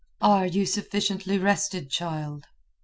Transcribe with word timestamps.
"Are 0.23 0.47
you 0.47 0.65
sufficiently 0.65 1.37
rested, 1.37 1.91
child?" 1.91 2.45